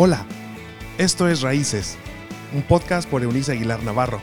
[0.00, 0.24] Hola,
[0.96, 1.98] esto es Raíces,
[2.54, 4.20] un podcast por Eunice Aguilar Navarro.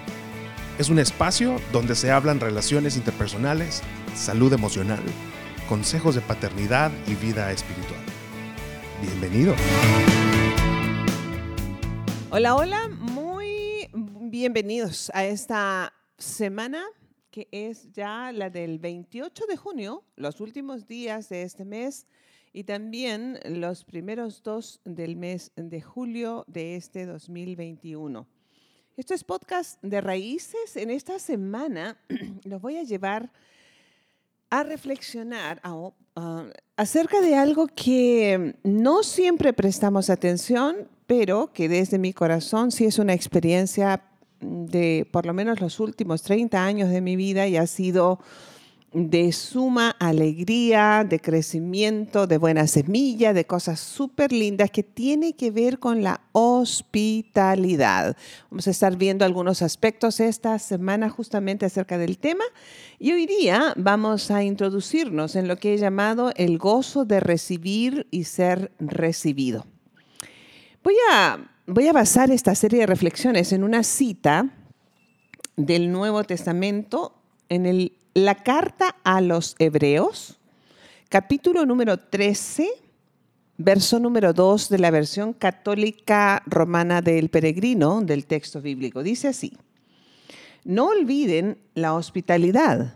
[0.80, 3.82] Es un espacio donde se hablan relaciones interpersonales,
[4.16, 5.02] salud emocional,
[5.68, 8.00] consejos de paternidad y vida espiritual.
[9.02, 9.54] Bienvenido.
[12.32, 16.86] Hola, hola, muy bienvenidos a esta semana
[17.32, 22.08] que es ya la del 28 de junio, los últimos días de este mes
[22.56, 28.26] y también los primeros dos del mes de julio de este 2021.
[28.96, 30.78] Esto es podcast de raíces.
[30.78, 31.98] En esta semana
[32.46, 33.30] los voy a llevar
[34.50, 35.62] a reflexionar
[36.78, 43.00] acerca de algo que no siempre prestamos atención, pero que desde mi corazón sí es
[43.00, 44.02] una experiencia
[44.40, 48.22] de por lo menos los últimos 30 años de mi vida y ha sido
[48.96, 55.52] de suma alegría, de crecimiento, de buena semilla, de cosas súper lindas que tiene que
[55.52, 58.16] ver con la hospitalidad.
[58.50, 62.46] Vamos a estar viendo algunos aspectos esta semana justamente acerca del tema
[62.98, 68.08] y hoy día vamos a introducirnos en lo que he llamado el gozo de recibir
[68.12, 69.66] y ser recibido.
[70.86, 74.52] Voy a, voy a basar esta serie de reflexiones en una cita
[75.58, 80.40] del Nuevo Testamento en el la carta a los Hebreos,
[81.10, 82.70] capítulo número 13,
[83.58, 89.04] verso número 2 de la versión católica romana del peregrino del texto bíblico.
[89.04, 89.58] Dice así,
[90.64, 92.96] no olviden la hospitalidad,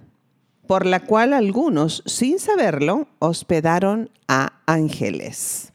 [0.66, 5.74] por la cual algunos, sin saberlo, hospedaron a ángeles.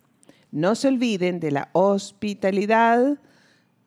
[0.52, 3.18] No se olviden de la hospitalidad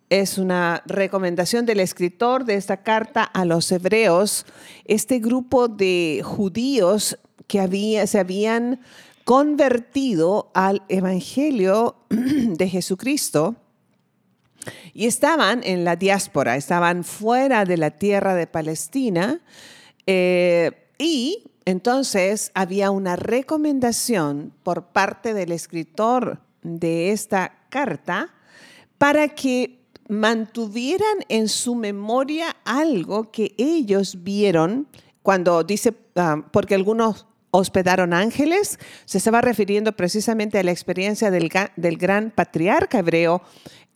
[0.10, 4.46] es una recomendación del escritor de esta carta a los hebreos,
[4.86, 8.82] este grupo de judíos que se habían
[9.24, 13.56] convertido al Evangelio de Jesucristo
[14.94, 19.42] y estaban en la diáspora, estaban fuera de la tierra de Palestina
[20.06, 28.34] eh, y entonces había una recomendación por parte del escritor de esta carta
[28.98, 34.88] para que mantuvieran en su memoria algo que ellos vieron
[35.22, 41.50] cuando dice, ah, porque algunos hospedaron ángeles, se estaba refiriendo precisamente a la experiencia del,
[41.98, 43.42] gran patriarca hebreo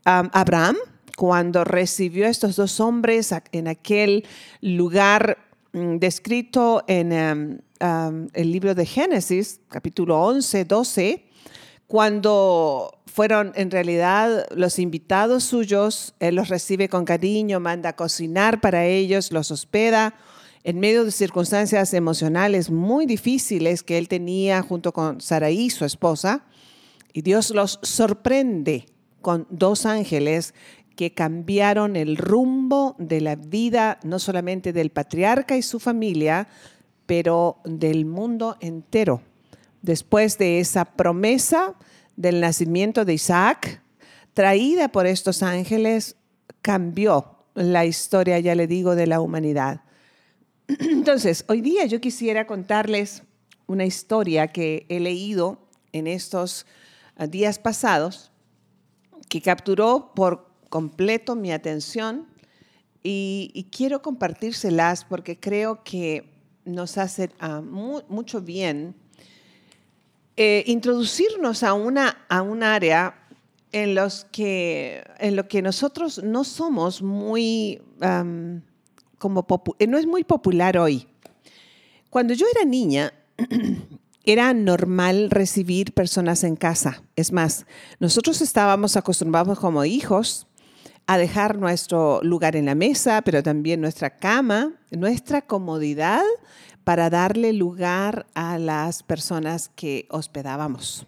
[0.03, 0.77] Abraham,
[1.15, 4.25] cuando recibió a estos dos hombres en aquel
[4.61, 5.37] lugar
[5.73, 7.61] mm, descrito en
[8.33, 11.25] el libro de Génesis, capítulo 11, 12,
[11.91, 18.61] cuando fueron en realidad los invitados suyos, él los recibe con cariño, manda a cocinar
[18.61, 20.15] para ellos, los hospeda
[20.63, 26.45] en medio de circunstancias emocionales muy difíciles que él tenía junto con Saraí, su esposa,
[27.11, 28.85] y Dios los sorprende
[29.21, 30.53] con dos ángeles
[30.95, 36.47] que cambiaron el rumbo de la vida, no solamente del patriarca y su familia,
[37.05, 39.23] pero del mundo entero.
[39.81, 41.75] Después de esa promesa,
[42.15, 43.81] del nacimiento de Isaac,
[44.33, 46.15] traída por estos ángeles,
[46.61, 49.81] cambió la historia, ya le digo, de la humanidad.
[50.67, 53.23] Entonces, hoy día yo quisiera contarles
[53.67, 55.59] una historia que he leído
[55.93, 56.65] en estos
[57.15, 58.31] ah, días pasados,
[59.29, 62.27] que capturó por completo mi atención
[63.03, 66.29] y, quiero compartírselas porque creo que
[66.65, 68.95] nos hace ah, mucho bien
[70.37, 73.27] eh, introducirnos a, una, a un área
[73.71, 77.81] en, los que, en lo que nosotros no somos muy,
[79.17, 79.45] como
[79.79, 81.07] eh, no es muy popular hoy.
[82.09, 83.13] Cuando yo era niña,
[84.23, 87.03] era normal recibir personas en casa.
[87.15, 87.65] Es más,
[87.99, 90.47] nosotros estábamos acostumbrados como hijos
[91.07, 96.21] a dejar nuestro lugar en la mesa, pero también nuestra cama, nuestra comodidad
[96.83, 101.05] para darle lugar a las personas que hospedábamos.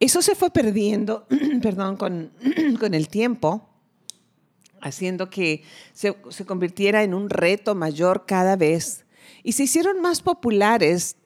[0.00, 1.26] Eso se fue perdiendo,
[1.62, 2.32] perdón, con,
[2.80, 3.66] con, el tiempo,
[4.80, 5.62] haciendo que
[5.92, 6.14] se,
[6.46, 9.04] convirtiera en un reto mayor cada vez.
[9.42, 11.16] Y se hicieron más populares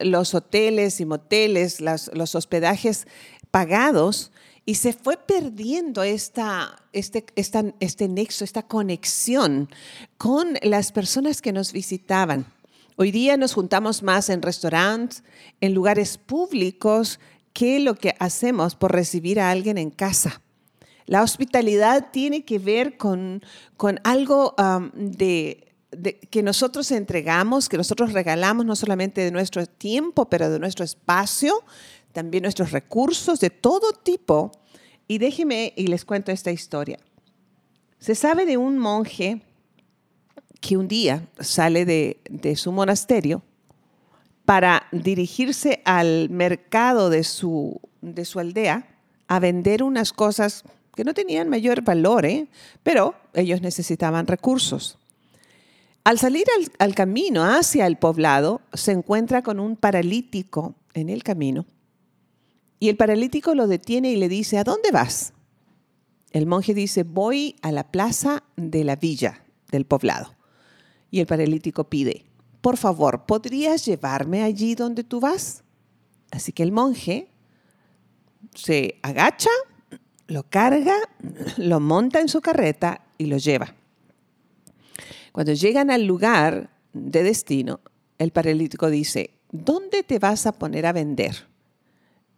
[0.00, 3.06] los hoteles y moteles, los hospedajes
[3.50, 4.32] pagados,
[4.64, 9.68] y se fue perdiendo esta, este, este nexo, esta conexión
[10.16, 12.46] con las personas que nos visitaban.
[13.02, 15.24] Hoy día nos juntamos más en restaurantes,
[15.62, 17.18] en lugares públicos,
[17.54, 20.42] que lo que hacemos por recibir a alguien en casa.
[21.06, 23.42] La hospitalidad tiene que ver con,
[23.78, 24.54] con algo
[24.92, 25.72] de,
[26.28, 31.54] que nosotros entregamos, que nosotros regalamos no solamente de nuestro tiempo, pero de nuestro espacio,
[32.12, 34.52] también nuestros recursos de todo tipo
[35.08, 36.98] Y déjeme y les cuento esta historia.
[37.98, 39.40] Se sabe de un monje
[40.60, 43.42] que un día sale de, su monasterio
[44.44, 48.86] para dirigirse al mercado de su, de su aldea
[49.28, 50.64] a vender unas cosas
[50.94, 52.48] que no tenían mayor valor, ¿eh?
[52.82, 54.98] pero ellos necesitaban recursos.
[56.04, 61.22] Al salir al, al, camino hacia el poblado, se encuentra con un paralítico en el
[61.22, 61.66] camino
[62.80, 65.34] y el paralítico lo detiene y le dice, ¿a dónde vas?
[66.32, 70.34] El monje dice, voy a la plaza de la villa del poblado.
[71.10, 72.24] Y el paralítico pide,
[72.60, 75.64] por favor, ¿podrías llevarme allí donde tú vas?
[76.30, 77.28] Así que el monje
[78.54, 79.50] se agacha,
[80.26, 80.96] lo carga,
[81.56, 83.74] lo monta en su carreta y lo lleva.
[85.32, 87.80] Cuando llegan al lugar de destino,
[88.18, 91.48] el paralítico dice, ¿dónde te vas a poner a vender?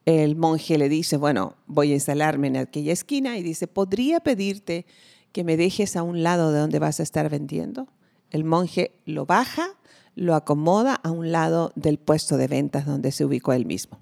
[0.04, 4.86] El monje le dice, bueno, voy a instalarme en aquella esquina y dice, ¿podría pedirte
[5.32, 7.88] que me dejes a un lado de donde vas a estar vendiendo?
[8.32, 9.68] El monje lo baja,
[10.14, 13.98] lo acomoda a un lado del puesto de ventas donde se ubicó él mismo.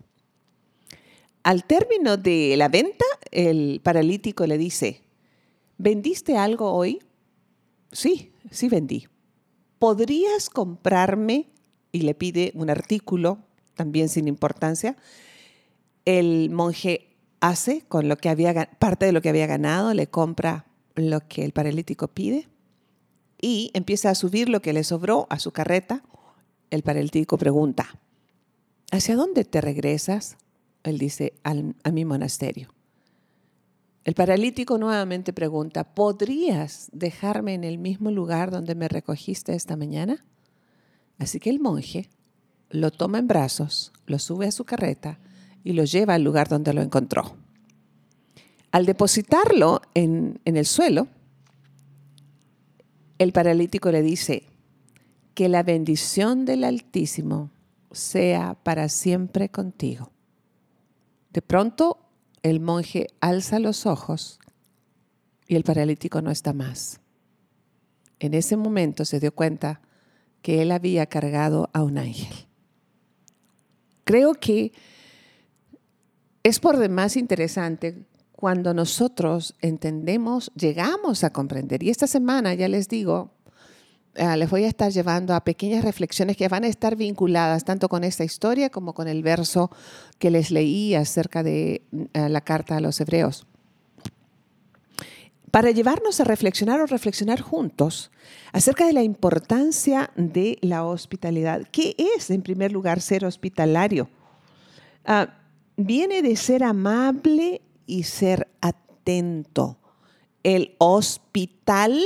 [1.42, 5.02] Al término de la venta, el paralítico le dice,
[5.78, 7.00] ¿vendiste algo hoy?
[7.90, 9.08] Sí, sí vendí.
[9.80, 11.48] ¿Podrías comprarme?
[11.90, 13.38] Y le pide un artículo,
[13.74, 14.96] también sin importancia.
[16.04, 20.66] El monje hace con lo que había, parte de lo que había ganado, le compra
[20.94, 22.49] lo que el paralítico pide
[23.40, 26.02] y empieza a subir lo que le sobró a su carreta.
[26.70, 27.98] El paralítico pregunta,
[28.90, 30.36] ¿hacia dónde te regresas?
[30.82, 32.72] Él dice, a mi monasterio.
[34.04, 40.24] El paralítico nuevamente pregunta, ¿podrías dejarme en el mismo lugar donde me recogiste esta mañana?
[41.18, 42.08] Así que el monje
[42.70, 45.18] lo toma en brazos, lo sube a su carreta
[45.64, 47.36] y lo lleva al lugar donde lo encontró.
[48.72, 51.08] Al depositarlo en, en el suelo,
[53.20, 54.46] el paralítico le dice,
[55.34, 57.50] que la bendición del Altísimo
[57.92, 60.10] sea para siempre contigo.
[61.30, 61.98] De pronto
[62.42, 64.40] el monje alza los ojos
[65.46, 67.02] y el paralítico no está más.
[68.20, 69.82] En ese momento se dio cuenta
[70.40, 72.34] que él había cargado a un ángel.
[74.04, 74.72] Creo que
[76.42, 78.06] es por demás interesante
[78.40, 81.82] cuando nosotros entendemos, llegamos a comprender.
[81.82, 83.30] Y esta semana, ya les digo,
[84.16, 87.88] Ah, les voy a estar llevando a pequeñas reflexiones que van a estar vinculadas tanto
[87.88, 89.70] con esta historia como con el verso
[90.18, 93.46] que les leí acerca de mm, la carta a los hebreos.
[95.52, 98.10] Para llevarnos a reflexionar o reflexionar juntos
[98.52, 101.66] acerca de la importancia de la hospitalidad.
[101.70, 104.08] ¿Qué es, en primer lugar, ser hospitalario?
[105.04, 105.34] Ah,
[105.76, 109.78] viene de ser amable y ser atento.
[110.44, 112.00] El hospital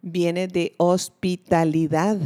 [0.00, 2.16] viene de hospitalidad,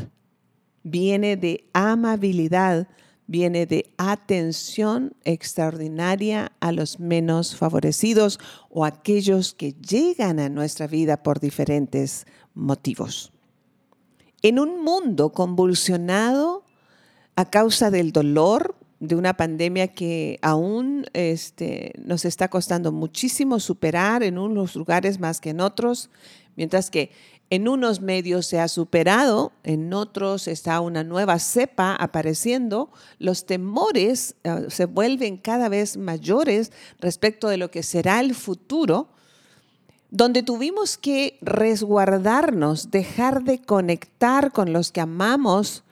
[0.84, 2.88] viene de amabilidad,
[3.26, 8.38] viene de atención extraordinaria a los menos favorecidos
[8.70, 13.32] o aquellos que llegan a nuestra vida por diferentes motivos.
[14.42, 16.64] En un mundo convulsionado
[17.34, 18.76] a causa del dolor
[19.06, 25.40] de una pandemia que aún este, nos está costando muchísimo superar en unos lugares más
[25.40, 26.10] que en otros,
[26.56, 27.10] mientras que
[27.50, 32.90] en unos medios se ha superado, en otros está una nueva cepa apareciendo.
[33.18, 39.08] Los temores eh, se vuelven cada vez mayores respecto de lo que será el futuro,
[40.10, 45.83] donde tuvimos que resguardarnos, dejar de conectar con los que amamos,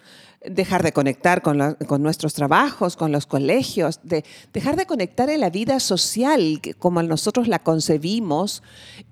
[0.44, 5.40] dejar de conectar con, con, nuestros trabajos, con los colegios, de, dejar de conectar en
[5.40, 8.62] la vida social como nosotros la concebimos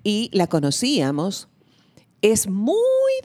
[0.03, 1.47] y la conocíamos
[2.21, 2.81] es muy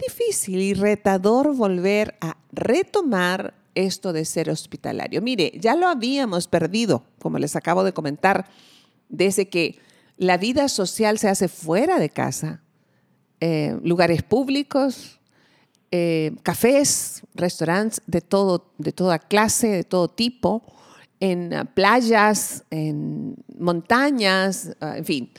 [0.07, 5.21] difícil y retador volver a retomar esto de ser hospitalario.
[5.21, 8.47] Mire, ya lo habíamos perdido, como les acabo de comentar,
[9.09, 9.79] desde que
[10.17, 12.63] la vida social se hace fuera de casa,
[13.41, 15.21] eh, lugares públicos,
[15.91, 20.63] eh, cafés, restaurantes de, todo, de toda clase, de todo tipo,
[21.21, 25.31] en playas, en montañas, en fin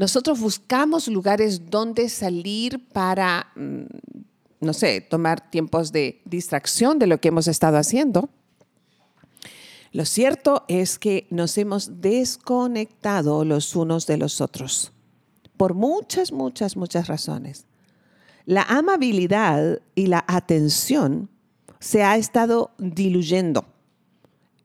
[0.00, 3.82] nosotros buscamos lugares donde salir para, mm,
[4.60, 8.30] no sé, tomar tiempos de distracción de lo que hemos estado haciendo.
[9.92, 14.92] Lo cierto es que nos hemos desconectado los unos de los otros
[15.58, 17.66] por muchas, muchas, muchas razones.
[18.50, 21.30] La amabilidad y la atención
[21.78, 23.64] se ha estado diluyendo.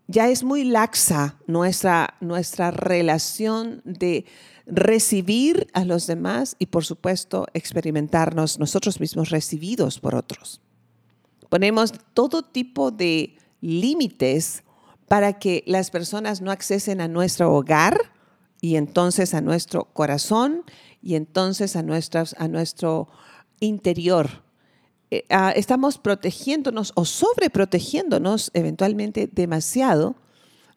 [0.07, 4.25] ya es muy laxa nuestra, nuestra relación de
[4.65, 10.61] recibir a los demás y por supuesto experimentarnos nosotros mismos recibidos por otros.
[11.49, 14.63] Ponemos todo tipo de límites
[15.07, 17.99] para que las personas no accesen a nuestro hogar
[18.61, 20.63] y entonces a nuestro corazón
[21.03, 23.09] y entonces a, nuestras, a nuestro
[23.59, 24.43] interior.
[25.11, 30.15] Eh, ah, estamos protegiéndonos o sobreprotegiéndonos eventualmente demasiado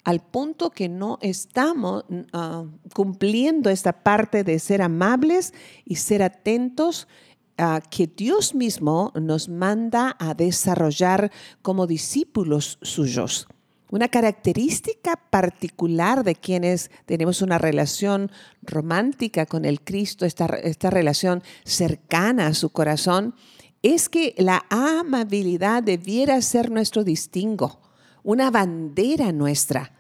[0.05, 5.53] al punto que no estamos ah, cumpliendo esta parte de ser amables
[5.85, 7.09] y ser atentos
[7.57, 13.49] a que Dios mismo nos manda a desarrollar como discípulos suyos.
[13.91, 18.31] Una característica particular de quienes tenemos una relación
[18.63, 23.35] romántica con el Cristo, esta, esta relación cercana a su corazón,
[23.83, 27.81] es que la amabilidad debiera ser nuestro distingo,
[28.23, 29.93] una bandera nuestra,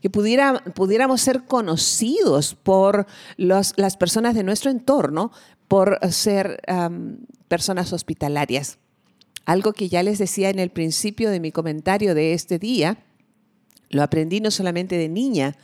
[0.00, 5.32] que pudiéramos ser conocidos por las personas de nuestro entorno
[5.66, 6.62] por ser
[7.48, 8.78] personas hospitalarias.
[9.46, 12.98] Algo que ya les decía en el principio de mi comentario de este día,
[13.94, 15.56] lo aprendí no solamente de niña,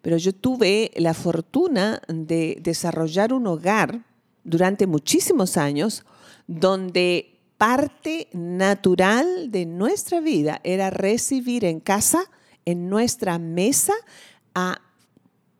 [0.00, 4.04] pero yo tuve la fortuna de desarrollar un hogar
[4.42, 6.04] durante muchísimos años
[6.46, 12.30] donde parte natural de nuestra vida era recibir en casa,
[12.64, 13.94] en nuestra mesa,
[14.54, 14.80] a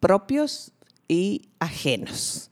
[0.00, 0.72] propios
[1.08, 2.50] y ajenos.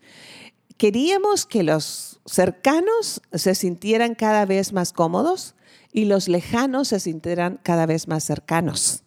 [0.76, 5.55] Queríamos que los cercanos se sintieran cada vez más cómodos
[5.93, 9.02] y los lejanos se sintieran cada vez más cercanos.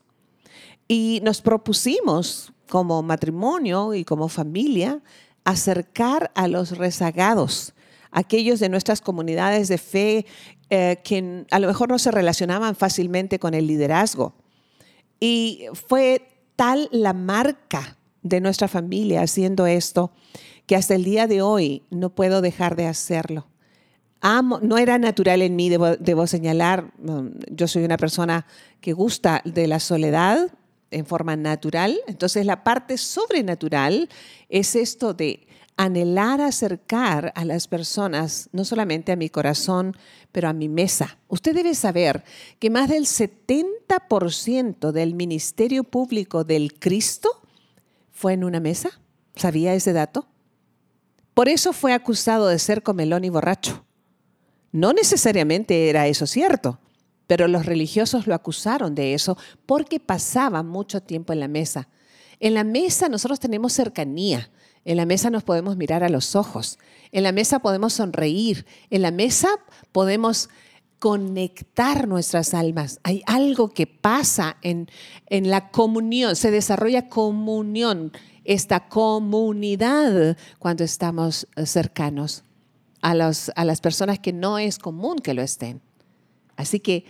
[0.88, 5.01] Y nos propusimos como matrimonio y como familia
[5.44, 7.74] acercar a los rezagados,
[8.12, 10.25] aquellos de nuestras comunidades de fe
[10.70, 14.34] eh, que a lo mejor no se relacionaban fácilmente con el liderazgo.
[15.20, 20.12] Y fue tal la marca de nuestra familia haciendo esto
[20.65, 23.48] que hasta el día de hoy no puedo dejar de hacerlo.
[24.22, 28.48] Amo, no era natural en mí, debo, debo señalar, mm, yo soy una persona
[28.82, 30.51] que gusta de la soledad
[30.96, 34.10] en forma natural, entonces la parte sobrenatural
[34.50, 35.48] es esto de
[35.78, 39.96] anhelar acercar a las personas, no solamente a mi corazón,
[40.32, 41.18] pero a mi mesa.
[41.28, 42.24] Usted debe saber
[42.60, 47.30] que más del 70% del ministerio público del Cristo
[48.12, 48.90] fue en una mesa.
[49.36, 50.28] ¿Sabía ese dato?
[51.34, 53.86] Por eso fue acusado de ser comelón y borracho.
[54.72, 56.80] No necesariamente era eso cierto,
[57.27, 61.88] pero los religiosos lo acusaron de eso porque pasaba mucho tiempo en la mesa.
[62.39, 64.50] En la mesa nosotros tenemos cercanía,
[64.84, 66.77] en la mesa nos podemos mirar a los ojos,
[67.12, 69.50] en la mesa podemos sonreír, en la mesa
[69.91, 70.50] podemos
[71.00, 73.00] conectar nuestras almas.
[73.03, 74.89] Hay algo que pasa en,
[75.27, 78.12] en la comunión, se desarrolla comunión,
[78.44, 82.44] esta comunidad cuando estamos eh, cercanos
[83.01, 85.82] a, a las personas que no es común que lo estén.
[86.55, 87.05] Así que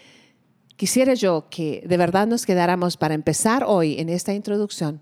[0.75, 5.01] quisiera yo que de verdad nos quedáramos para empezar hoy en esta introducción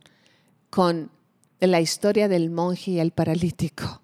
[0.69, 1.11] con
[1.59, 4.01] la historia del monje y el paralítico.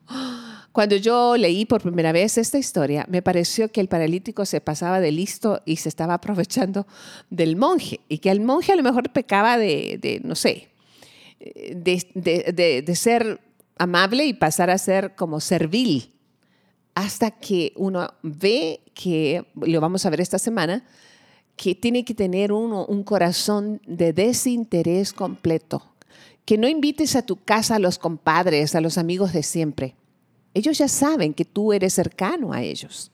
[0.72, 5.00] Cuando yo leí por primera vez esta historia, me pareció que el paralítico se pasaba
[5.00, 6.86] de listo y se estaba aprovechando
[7.30, 10.70] del monje y que el monje a lo mejor pecaba de, no sé,
[11.40, 13.42] de, de, ser
[13.78, 16.14] amable y pasar a ser como servil.
[17.00, 20.84] Hasta que uno ve que, lo vamos a ver esta semana,
[21.56, 25.82] que tiene que tener uno un corazón de desinterés completo
[26.44, 29.96] que no invites a tu casa a los compadres, a los amigos de siempre.
[30.54, 33.12] Ellos ya saben que tú eres cercano a ellos.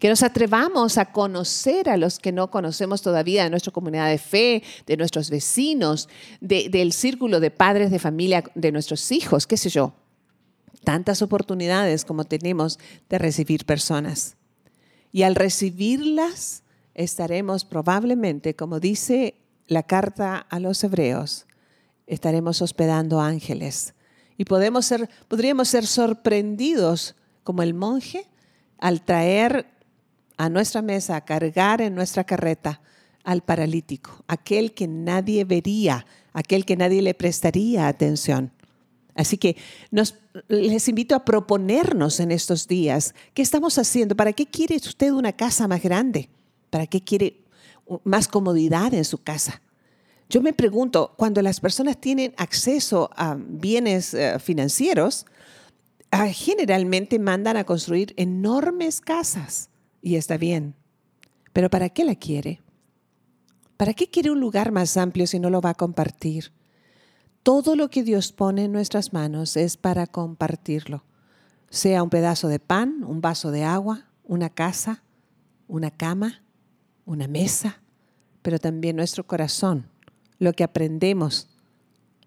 [0.00, 4.18] Que nos atrevamos a conocer a los que no conocemos todavía de nuestra comunidad de
[4.18, 6.08] fe, de nuestros vecinos,
[6.40, 9.92] del círculo de padres de familia, de nuestros hijos, qué sé yo.
[10.84, 14.36] Tantas oportunidades como tenemos de recibir personas.
[15.12, 16.62] Y al recibirlas,
[16.94, 19.34] estaremos probablemente, como dice
[19.66, 21.46] la carta a los hebreos,
[22.06, 23.94] estaremos hospedando ángeles.
[24.36, 28.26] Y podemos ser, podríamos ser sorprendidos como el monje
[28.78, 29.66] al traer
[30.36, 32.80] a nuestra mesa, a cargar en nuestra carreta
[33.24, 38.52] al paralítico, aquel que nadie vería, aquel que nadie le prestaría atención.
[39.20, 39.56] Así que
[39.90, 40.14] nos,
[40.48, 44.16] les invito a proponernos en estos días qué estamos haciendo.
[44.16, 46.30] ¿Para qué quiere usted una casa más grande?
[46.70, 47.44] ¿Para qué quiere
[48.02, 49.60] más comodidad en su casa?
[50.30, 55.26] Yo me pregunto, cuando las personas tienen acceso a bienes eh, financieros,
[56.10, 59.68] ah, generalmente mandan a construir enormes casas
[60.00, 60.74] y está bien.
[61.52, 62.62] Pero ¿para qué la quiere?
[63.76, 66.52] ¿Para qué quiere un lugar más amplio si no lo va a compartir?
[67.42, 71.04] Todo lo que Dios pone en nuestras manos es para compartirlo.
[71.70, 75.02] Sea un pedazo de pan, un vaso de agua, una casa,
[75.66, 76.42] una cama,
[77.06, 77.80] una mesa,
[78.42, 79.86] pero también nuestro corazón,
[80.38, 81.48] lo que aprendemos,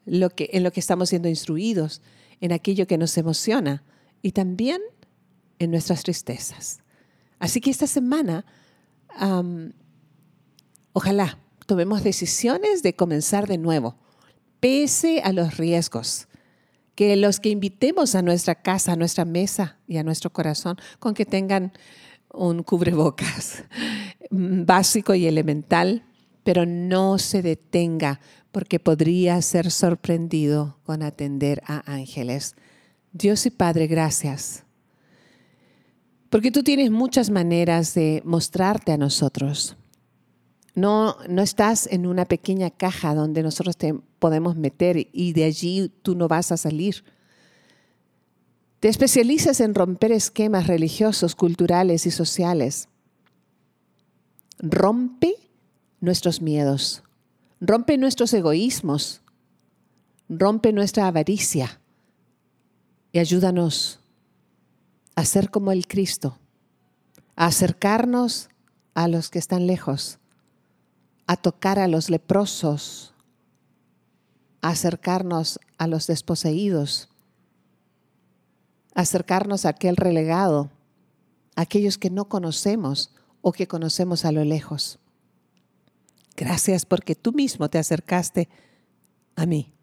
[0.05, 2.01] lo que, en lo que estamos siendo instruidos,
[2.41, 3.83] en aquello que nos emociona
[4.21, 4.81] y también
[5.59, 6.79] en nuestras tristezas.
[7.39, 8.45] Así que esta semana,
[10.93, 13.97] ojalá tomemos decisiones de comenzar de nuevo,
[14.63, 16.29] pese a los riesgos.
[16.95, 21.13] Que los que invitemos a nuestra casa, a nuestra mesa y a nuestro corazón, con
[21.13, 21.73] que tengan
[22.31, 23.65] un cubrebocas
[24.31, 26.05] básico y elemental,
[26.45, 28.21] pero no se detenga
[28.53, 32.55] porque podría ser sorprendido con atender a ángeles.
[33.11, 34.63] Dios y Padre, gracias.
[36.29, 39.75] Porque tú tienes muchas maneras de mostrarte a nosotros.
[40.75, 45.91] No, no estás en una pequeña caja donde nosotros te podemos meter y de allí
[46.01, 47.03] tú no vas a salir.
[48.79, 52.89] Te especializas en romper esquemas religiosos, culturales y sociales.
[54.59, 55.35] Rompe
[56.01, 57.03] nuestros miedos
[57.65, 59.21] Rompe nuestros egoísmos,
[60.27, 61.79] rompe nuestra avaricia
[63.13, 64.01] y ayúdanos
[65.15, 66.37] a ser como el Cristo,
[67.37, 68.49] a acercarnos
[68.95, 70.19] a los que están lejos,
[71.27, 73.13] a tocar a los leprosos,
[74.61, 77.09] a acercarnos a los desposeídos,
[78.93, 80.71] acercarnos a aquel relegado,
[81.55, 84.99] a aquellos que no conocemos o que conocemos a lo lejos.
[86.35, 88.49] Gracias porque tú mismo te acercaste
[89.35, 89.73] a mí.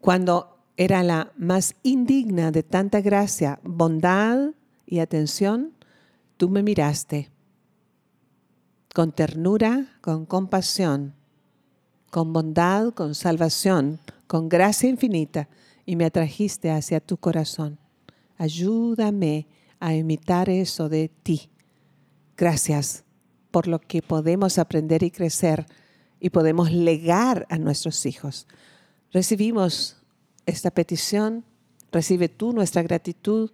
[0.00, 4.54] Cuando era la más indigna de tanta gracia, bondad
[4.86, 5.74] y atención,
[6.36, 7.30] tú me miraste
[9.00, 11.14] con ternura, con compasión,
[12.10, 15.48] con bondad, con salvación, con gracia infinita
[15.86, 17.78] y me atrajiste hacia tu corazón.
[18.36, 19.46] Ayúdame
[19.78, 21.48] a imitar eso de ti.
[22.36, 23.04] Gracias
[23.50, 25.64] por lo que podemos aprender y crecer
[26.20, 28.46] y podemos legar a nuestros hijos.
[29.12, 29.96] Recibimos
[30.44, 31.46] esta petición,
[31.90, 33.50] recibe tú nuestra gratitud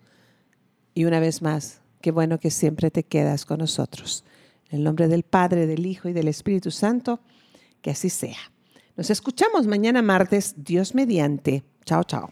[0.92, 4.24] y una vez más, qué bueno que siempre te quedas con nosotros.
[4.70, 7.20] En el nombre del Padre, del Hijo y del Espíritu Santo,
[7.82, 8.52] que así sea.
[8.96, 11.64] Nos escuchamos mañana martes, Dios mediante.
[11.84, 12.30] Chao, chao.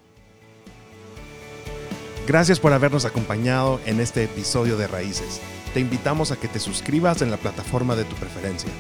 [2.27, 5.41] Gracias por habernos acompañado en este episodio de Raíces
[5.75, 8.71] te invitamos a que te suscribas en la plataforma de tu preferencia